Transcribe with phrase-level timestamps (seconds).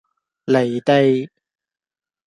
[0.47, 1.29] 離地